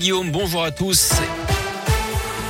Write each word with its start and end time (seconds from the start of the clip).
Guillaume, 0.00 0.30
bonjour 0.30 0.62
à 0.62 0.70
tous. 0.70 1.10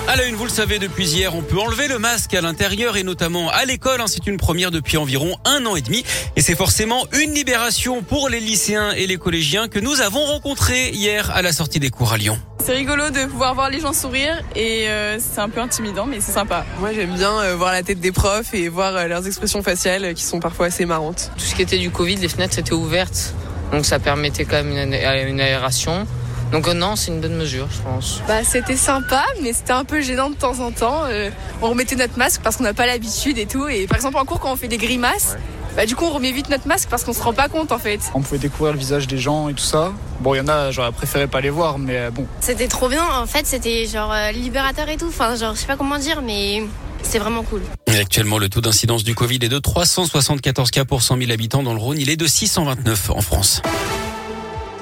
À 0.07 0.17
la 0.17 0.27
une, 0.27 0.35
vous 0.35 0.45
le 0.45 0.51
savez, 0.51 0.79
depuis 0.79 1.09
hier, 1.09 1.35
on 1.35 1.41
peut 1.41 1.59
enlever 1.59 1.89
le 1.89 1.99
masque 1.99 2.35
à 2.35 2.43
l'intérieur 2.43 2.99
et 2.99 3.05
notamment 3.05 3.49
à 3.49 3.65
l'école. 3.65 4.03
Hein. 4.03 4.05
C'est 4.07 4.27
une 4.27 4.37
première 4.37 4.71
depuis 4.71 4.99
environ 4.99 5.39
un 5.47 5.65
an 5.65 5.75
et 5.75 5.81
demi. 5.81 6.05
Et 6.37 6.43
c'est 6.43 6.55
forcément 6.55 7.07
une 7.19 7.33
libération 7.33 8.03
pour 8.03 8.29
les 8.29 8.41
lycéens 8.41 8.91
et 8.91 9.07
les 9.07 9.17
collégiens 9.17 9.69
que 9.69 9.79
nous 9.79 10.03
avons 10.03 10.27
rencontrés 10.27 10.91
hier 10.91 11.31
à 11.31 11.41
la 11.41 11.53
sortie 11.53 11.81
des 11.81 11.89
cours 11.89 12.13
à 12.13 12.19
Lyon. 12.19 12.39
C'est 12.63 12.75
rigolo 12.75 13.09
de 13.09 13.25
pouvoir 13.25 13.55
voir 13.55 13.71
les 13.71 13.81
gens 13.81 13.95
sourire 13.95 14.43
et 14.55 14.91
euh, 14.91 15.19
c'est 15.19 15.41
un 15.41 15.49
peu 15.49 15.63
intimidant 15.63 16.05
mais 16.05 16.21
c'est 16.21 16.33
sympa. 16.33 16.67
Moi 16.81 16.93
j'aime 16.93 17.15
bien 17.15 17.33
euh, 17.41 17.57
voir 17.57 17.73
la 17.73 17.83
tête 17.83 18.01
des 18.01 18.13
profs 18.13 18.53
et 18.53 18.69
voir 18.69 18.95
euh, 18.95 19.07
leurs 19.07 19.27
expressions 19.27 19.63
faciales 19.63 20.13
qui 20.13 20.25
sont 20.25 20.39
parfois 20.39 20.67
assez 20.67 20.85
marrantes. 20.85 21.31
Tout 21.39 21.45
ce 21.45 21.55
qui 21.55 21.63
était 21.63 21.79
du 21.79 21.89
Covid, 21.89 22.17
les 22.17 22.29
fenêtres 22.29 22.59
étaient 22.59 22.73
ouvertes 22.73 23.33
donc 23.73 23.85
ça 23.85 23.99
permettait 23.99 24.45
quand 24.45 24.63
même 24.63 24.73
une, 24.73 24.95
une 25.29 25.41
aération. 25.41 26.07
Donc 26.53 26.67
euh, 26.67 26.73
non, 26.73 26.97
c'est 26.97 27.11
une 27.11 27.21
bonne 27.21 27.37
mesure, 27.37 27.69
je 27.71 27.83
pense. 27.83 28.23
Bah, 28.27 28.43
c'était 28.43 28.77
sympa, 28.77 29.25
mais 29.43 29.53
c'était 29.53 29.73
un 29.73 29.85
peu 29.85 30.01
gênant 30.01 30.31
de 30.31 30.35
temps 30.35 30.61
en 30.61 30.71
temps. 30.71 31.03
Euh, 31.07 31.31
on 31.61 31.71
remettait 31.71 31.97
notre 31.97 32.19
masque 32.19 32.41
parce 32.43 32.57
qu'on 32.57 32.65
n'a 32.65 32.75
pas 32.75 32.87
l'habitude 32.87 33.39
et 33.39 33.47
tout. 33.47 33.69
Et 33.69 33.87
par 33.87 33.97
exemple, 33.97 34.17
en 34.17 34.25
cours, 34.25 34.41
quand 34.41 34.53
on 34.53 34.57
fait 34.57 34.69
des 34.69 34.79
grimaces, 34.79 35.37
bah, 35.77 35.85
du 35.85 35.95
coup, 35.95 36.07
on 36.07 36.11
remet 36.11 36.33
vite 36.33 36.49
notre 36.49 36.67
masque 36.67 36.89
parce 36.89 37.05
qu'on 37.05 37.13
se 37.13 37.23
rend 37.23 37.35
pas 37.35 37.49
compte 37.49 37.71
en 37.71 37.79
fait. 37.79 38.01
On 38.15 38.23
pouvait 38.23 38.39
découvrir 38.39 38.73
le 38.73 38.79
visage 38.79 39.07
des 39.07 39.19
gens 39.19 39.49
et 39.49 39.55
tout 39.55 39.63
ça. 39.65 39.93
Bon, 40.21 40.35
il 40.35 40.39
y 40.39 40.41
en 40.41 40.49
a, 40.49 40.71
j'aurais 40.71 40.93
préféré 40.93 41.27
pas 41.27 41.41
les 41.41 41.51
voir, 41.51 41.79
mais 41.79 41.99
euh, 41.99 42.11
bon. 42.11 42.27
C'était 42.41 42.69
trop 42.69 42.89
bien. 42.89 43.05
En 43.05 43.27
fait, 43.27 43.47
c'était 43.47 43.87
genre 43.87 44.15
libérateur 44.33 44.89
et 44.89 44.97
tout. 44.97 45.09
Enfin, 45.09 45.37
genre, 45.37 45.55
je 45.55 45.61
sais 45.61 45.67
pas 45.67 45.77
comment 45.77 45.99
dire, 45.99 46.23
mais 46.23 46.63
c'est 47.03 47.19
vraiment 47.19 47.43
cool. 47.43 47.63
actuellement, 47.89 48.39
le 48.39 48.49
taux 48.49 48.61
d'incidence 48.63 49.05
du 49.05 49.15
Covid 49.15 49.39
est 49.43 49.49
de 49.49 49.59
374 49.59 50.71
cas 50.71 50.85
pour 50.87 51.03
100 51.03 51.19
000 51.19 51.31
habitants 51.31 51.63
dans 51.63 51.75
le 51.75 51.81
Rhône. 51.81 51.99
Il 51.99 52.09
est 52.09 52.17
de 52.17 52.27
629 52.27 53.11
en 53.11 53.21
France. 53.21 53.63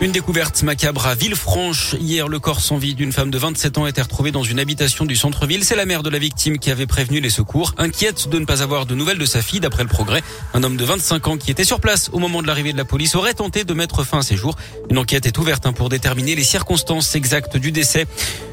Une 0.02 0.12
découverte 0.12 0.62
macabre 0.62 1.06
à 1.06 1.14
Villefranche. 1.14 1.94
Hier, 1.98 2.28
le 2.28 2.38
corps 2.38 2.60
sans 2.60 2.76
vie 2.76 2.94
d'une 2.94 3.12
femme 3.12 3.30
de 3.30 3.38
27 3.38 3.78
ans 3.78 3.84
a 3.84 3.88
été 3.88 4.02
retrouvé 4.02 4.30
dans 4.30 4.42
une 4.42 4.58
habitation 4.58 5.06
du 5.06 5.16
centre-ville. 5.16 5.64
C'est 5.64 5.74
la 5.74 5.86
mère 5.86 6.02
de 6.02 6.10
la 6.10 6.18
victime 6.18 6.58
qui 6.58 6.70
avait 6.70 6.86
prévenu 6.86 7.20
les 7.20 7.30
secours, 7.30 7.72
inquiète 7.78 8.28
de 8.28 8.38
ne 8.38 8.44
pas 8.44 8.62
avoir 8.62 8.84
de 8.84 8.94
nouvelles 8.94 9.16
de 9.16 9.24
sa 9.24 9.40
fille. 9.40 9.58
D'après 9.58 9.84
le 9.84 9.88
progrès, 9.88 10.22
un 10.52 10.62
homme 10.62 10.76
de 10.76 10.84
25 10.84 11.28
ans 11.28 11.36
qui 11.38 11.50
était 11.50 11.64
sur 11.64 11.80
place 11.80 12.10
au 12.12 12.18
moment 12.18 12.42
de 12.42 12.46
l'arrivée 12.46 12.74
de 12.74 12.78
la 12.78 12.84
police 12.84 13.14
aurait 13.14 13.32
tenté 13.32 13.64
de 13.64 13.72
mettre 13.72 14.04
fin 14.04 14.18
à 14.18 14.22
ses 14.22 14.36
jours. 14.36 14.54
Une 14.90 14.98
enquête 14.98 15.24
est 15.24 15.38
ouverte 15.38 15.64
hein, 15.64 15.72
pour 15.72 15.88
déterminer 15.88 16.34
les 16.34 16.44
circonstances 16.44 17.14
exactes 17.14 17.56
du 17.56 17.72
décès. 17.72 18.06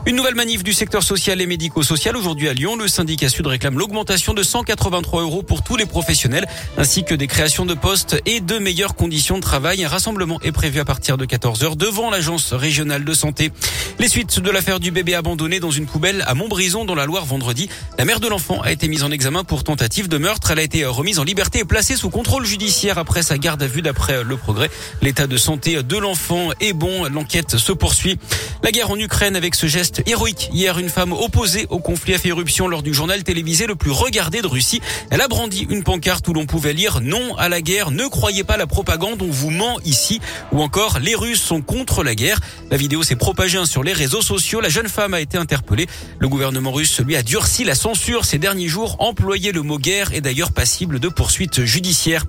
Une 0.05 0.17
nouvelle 0.17 0.35
manif 0.35 0.63
du 0.63 0.73
secteur 0.73 1.01
social 1.01 1.39
et 1.39 1.45
médico-social 1.45 2.17
aujourd'hui 2.17 2.49
à 2.49 2.53
Lyon. 2.53 2.75
Le 2.75 2.89
syndicat 2.89 3.29
Sud 3.29 3.47
réclame 3.47 3.77
l'augmentation 3.77 4.33
de 4.33 4.43
183 4.43 5.21
euros 5.21 5.43
pour 5.43 5.63
tous 5.63 5.77
les 5.77 5.85
professionnels, 5.85 6.45
ainsi 6.77 7.05
que 7.05 7.15
des 7.15 7.27
créations 7.27 7.65
de 7.65 7.73
postes 7.73 8.21
et 8.25 8.41
de 8.41 8.59
meilleures 8.59 8.95
conditions 8.95 9.37
de 9.37 9.41
travail. 9.41 9.81
Un 9.81 9.87
rassemblement 9.87 10.41
est 10.41 10.51
prévu 10.51 10.81
à 10.81 10.85
partir 10.85 11.17
de 11.17 11.25
14h 11.25 11.77
devant 11.77 12.09
l'agence 12.09 12.51
régionale 12.51 13.05
de 13.05 13.13
santé. 13.13 13.53
Les 13.97 14.09
suites 14.09 14.41
de 14.41 14.51
l'affaire 14.51 14.81
du 14.81 14.91
bébé 14.91 15.15
abandonné 15.15 15.61
dans 15.61 15.71
une 15.71 15.85
poubelle 15.85 16.25
à 16.27 16.33
Montbrison 16.33 16.83
dans 16.83 16.95
la 16.95 17.05
Loire 17.05 17.23
vendredi. 17.23 17.69
La 17.97 18.03
mère 18.03 18.19
de 18.19 18.27
l'enfant 18.27 18.59
a 18.59 18.73
été 18.73 18.89
mise 18.89 19.03
en 19.03 19.11
examen 19.11 19.45
pour 19.45 19.63
tentative 19.63 20.09
de 20.09 20.17
meurtre. 20.17 20.51
Elle 20.51 20.59
a 20.59 20.63
été 20.63 20.83
remise 20.83 21.19
en 21.19 21.23
liberté 21.23 21.59
et 21.59 21.65
placée 21.65 21.95
sous 21.95 22.09
contrôle 22.09 22.45
judiciaire 22.45 22.97
après 22.97 23.23
sa 23.23 23.37
garde 23.37 23.63
à 23.63 23.67
vue 23.67 23.81
d'après 23.81 24.21
le 24.25 24.35
progrès. 24.35 24.69
L'état 25.01 25.27
de 25.27 25.37
santé 25.37 25.81
de 25.81 25.97
l'enfant 25.97 26.49
est 26.59 26.73
bon. 26.73 27.05
L'enquête 27.05 27.57
se 27.57 27.71
poursuit. 27.71 28.19
La 28.63 28.71
guerre 28.71 28.91
en 28.91 28.97
Ukraine 28.97 29.35
avec 29.35 29.55
ce 29.55 29.67
geste 29.67 30.03
héroïque. 30.05 30.49
Hier, 30.53 30.79
une 30.79 30.87
femme 30.87 31.11
opposée 31.11 31.67
au 31.69 31.79
conflit 31.79 32.13
a 32.13 32.17
fait 32.17 32.29
éruption 32.29 32.69
lors 32.69 32.81
du 32.81 32.93
journal 32.93 33.21
télévisé 33.21 33.67
le 33.67 33.75
plus 33.75 33.91
regardé 33.91 34.41
de 34.41 34.47
Russie. 34.47 34.79
Elle 35.09 35.19
a 35.19 35.27
brandi 35.27 35.67
une 35.69 35.83
pancarte 35.83 36.25
où 36.29 36.33
l'on 36.33 36.45
pouvait 36.45 36.71
lire 36.71 37.01
non 37.01 37.35
à 37.35 37.49
la 37.49 37.59
guerre, 37.59 37.91
ne 37.91 38.05
croyez 38.05 38.45
pas 38.45 38.55
la 38.55 38.65
propagande, 38.65 39.21
on 39.21 39.29
vous 39.29 39.49
ment 39.49 39.81
ici. 39.83 40.21
Ou 40.53 40.61
encore, 40.61 40.99
les 40.99 41.13
Russes 41.13 41.41
sont 41.41 41.61
contre 41.61 42.05
la 42.05 42.15
guerre. 42.15 42.39
La 42.71 42.77
vidéo 42.77 43.03
s'est 43.03 43.17
propagée 43.17 43.65
sur 43.65 43.83
les 43.83 43.91
réseaux 43.91 44.21
sociaux. 44.21 44.61
La 44.61 44.69
jeune 44.69 44.87
femme 44.87 45.13
a 45.13 45.19
été 45.19 45.37
interpellée. 45.37 45.87
Le 46.19 46.29
gouvernement 46.29 46.71
russe 46.71 47.01
lui 47.01 47.17
a 47.17 47.21
durci 47.21 47.65
la 47.65 47.75
censure 47.75 48.23
ces 48.23 48.37
derniers 48.37 48.69
jours. 48.69 48.95
Employer 48.99 49.51
le 49.51 49.61
mot 49.61 49.77
guerre 49.77 50.13
est 50.13 50.21
d'ailleurs 50.21 50.53
passible 50.53 51.01
de 51.01 51.09
poursuites 51.09 51.65
judiciaires. 51.65 52.23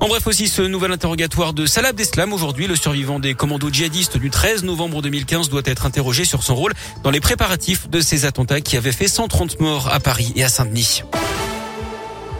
En 0.00 0.08
bref 0.08 0.26
aussi 0.26 0.48
ce 0.48 0.62
nouvel 0.62 0.92
interrogatoire 0.92 1.52
de 1.52 1.66
Salah 1.66 1.88
Abdeslam 1.88 2.32
aujourd'hui, 2.32 2.66
le 2.66 2.76
survivant 2.76 3.20
des 3.20 3.34
commandos 3.34 3.70
djihadistes 3.70 4.16
du 4.18 4.30
13 4.30 4.64
novembre 4.64 5.02
2015 5.02 5.48
doit 5.48 5.62
être 5.64 5.86
interrogé 5.86 6.24
sur 6.24 6.42
son 6.42 6.54
rôle 6.54 6.72
dans 7.02 7.10
les 7.10 7.20
préparatifs 7.20 7.88
de 7.88 8.00
ces 8.00 8.24
attentats 8.24 8.60
qui 8.60 8.76
avaient 8.76 8.92
fait 8.92 9.08
130 9.08 9.60
morts 9.60 9.88
à 9.92 10.00
Paris 10.00 10.32
et 10.36 10.44
à 10.44 10.48
Saint-Denis. 10.48 11.02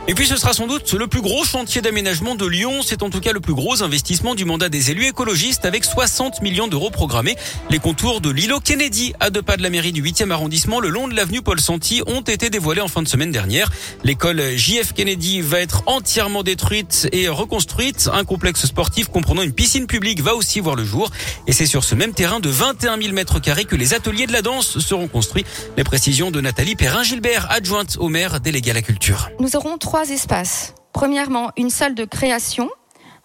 Et 0.06 0.12
puis 0.12 0.26
ce 0.26 0.36
sera 0.36 0.52
sans 0.52 0.66
doute 0.66 0.92
le 0.92 1.06
plus 1.06 1.22
gros 1.22 1.44
chantier 1.44 1.80
d'aménagement 1.80 2.34
de 2.34 2.44
Lyon. 2.44 2.82
C'est 2.84 3.02
en 3.02 3.08
tout 3.08 3.20
cas 3.20 3.32
le 3.32 3.40
plus 3.40 3.54
gros 3.54 3.82
investissement 3.82 4.34
du 4.34 4.44
mandat 4.44 4.68
des 4.68 4.90
élus 4.90 5.06
écologistes 5.06 5.64
avec 5.64 5.82
60 5.82 6.42
millions 6.42 6.68
d'euros 6.68 6.90
programmés. 6.90 7.36
Les 7.70 7.78
contours 7.78 8.20
de 8.20 8.28
l'îlot 8.28 8.60
Kennedy 8.60 9.14
à 9.18 9.30
deux 9.30 9.40
pas 9.40 9.56
de 9.56 9.62
la 9.62 9.70
mairie 9.70 9.92
du 9.92 10.02
8e 10.02 10.30
arrondissement 10.30 10.78
le 10.78 10.90
long 10.90 11.08
de 11.08 11.14
l'avenue 11.14 11.40
Paul 11.40 11.58
Santi 11.58 12.02
ont 12.06 12.20
été 12.20 12.50
dévoilés 12.50 12.82
en 12.82 12.88
fin 12.88 13.00
de 13.00 13.08
semaine 13.08 13.32
dernière. 13.32 13.70
L'école 14.02 14.42
JF 14.54 14.92
Kennedy 14.92 15.40
va 15.40 15.60
être 15.60 15.82
entièrement 15.86 16.42
détruite 16.42 17.08
et 17.12 17.28
reconstruite. 17.28 18.10
Un 18.12 18.24
complexe 18.26 18.66
sportif 18.66 19.08
comprenant 19.08 19.40
une 19.40 19.54
piscine 19.54 19.86
publique 19.86 20.20
va 20.20 20.34
aussi 20.34 20.60
voir 20.60 20.76
le 20.76 20.84
jour. 20.84 21.10
Et 21.46 21.52
c'est 21.52 21.64
sur 21.64 21.82
ce 21.82 21.94
même 21.94 22.12
terrain 22.12 22.40
de 22.40 22.50
21 22.50 23.00
000 23.00 23.14
mètres 23.14 23.40
carrés 23.40 23.64
que 23.64 23.74
les 23.74 23.94
ateliers 23.94 24.26
de 24.26 24.32
la 24.32 24.42
danse 24.42 24.80
seront 24.80 25.08
construits. 25.08 25.46
Les 25.78 25.84
précisions 25.84 26.30
de 26.30 26.42
Nathalie 26.42 26.76
Perrin-Gilbert, 26.76 27.50
adjointe 27.50 27.96
au 27.98 28.10
maire 28.10 28.40
délégué 28.40 28.72
à 28.72 28.74
la 28.74 28.82
culture. 28.82 29.30
Nous 29.40 29.56
aurons 29.56 29.78
espaces. 30.02 30.74
Premièrement, 30.92 31.50
une 31.56 31.70
salle 31.70 31.94
de 31.94 32.04
création 32.04 32.70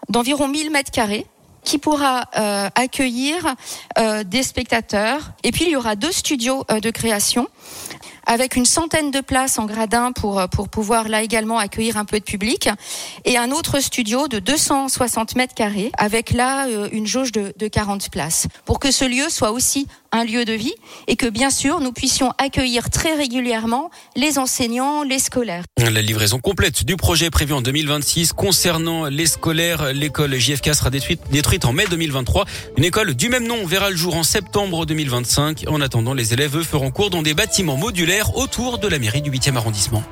d'environ 0.08 0.48
1000 0.48 0.70
mètres 0.70 0.90
carrés 0.90 1.26
qui 1.64 1.78
pourra 1.78 2.24
euh, 2.36 2.68
accueillir 2.74 3.54
euh, 3.98 4.24
des 4.24 4.42
spectateurs. 4.42 5.32
Et 5.42 5.52
puis 5.52 5.66
il 5.66 5.70
y 5.72 5.76
aura 5.76 5.94
deux 5.94 6.12
studios 6.12 6.64
euh, 6.70 6.80
de 6.80 6.90
création 6.90 7.48
avec 8.30 8.54
une 8.54 8.64
centaine 8.64 9.10
de 9.10 9.20
places 9.20 9.58
en 9.58 9.66
gradin 9.66 10.12
pour, 10.12 10.40
pour 10.52 10.68
pouvoir 10.68 11.08
là 11.08 11.20
également 11.20 11.58
accueillir 11.58 11.96
un 11.96 12.04
peu 12.04 12.20
de 12.20 12.24
public, 12.24 12.68
et 13.24 13.36
un 13.36 13.50
autre 13.50 13.80
studio 13.80 14.28
de 14.28 14.38
260 14.38 15.34
mètres 15.34 15.54
carrés, 15.54 15.90
avec 15.98 16.30
là 16.30 16.68
une 16.92 17.08
jauge 17.08 17.32
de, 17.32 17.52
de 17.58 17.66
40 17.66 18.08
places, 18.08 18.46
pour 18.66 18.78
que 18.78 18.92
ce 18.92 19.04
lieu 19.04 19.28
soit 19.30 19.50
aussi 19.50 19.88
un 20.12 20.24
lieu 20.24 20.44
de 20.44 20.52
vie 20.52 20.74
et 21.06 21.16
que 21.16 21.26
bien 21.26 21.50
sûr 21.50 21.80
nous 21.80 21.92
puissions 21.92 22.32
accueillir 22.38 22.90
très 22.90 23.14
régulièrement 23.14 23.90
les 24.16 24.38
enseignants, 24.38 25.02
les 25.02 25.18
scolaires. 25.18 25.64
La 25.78 26.02
livraison 26.02 26.38
complète 26.38 26.84
du 26.84 26.96
projet 26.96 27.30
prévu 27.30 27.52
en 27.52 27.62
2026 27.62 28.32
concernant 28.32 29.06
les 29.06 29.26
scolaires, 29.26 29.92
l'école 29.92 30.34
JFK 30.34 30.74
sera 30.74 30.90
détruite, 30.90 31.20
détruite 31.30 31.64
en 31.64 31.72
mai 31.72 31.84
2023. 31.88 32.44
Une 32.76 32.84
école 32.84 33.14
du 33.14 33.28
même 33.28 33.46
nom 33.46 33.64
verra 33.66 33.90
le 33.90 33.96
jour 33.96 34.16
en 34.16 34.22
septembre 34.22 34.86
2025. 34.86 35.64
En 35.68 35.80
attendant, 35.80 36.14
les 36.14 36.32
élèves 36.32 36.56
eux, 36.56 36.62
feront 36.62 36.90
cours 36.90 37.10
dans 37.10 37.22
des 37.22 37.34
bâtiments 37.34 37.76
modulaires 37.76 38.19
autour 38.34 38.78
de 38.78 38.88
la 38.88 38.98
mairie 38.98 39.22
du 39.22 39.30
8e 39.30 39.56
arrondissement. 39.56 40.02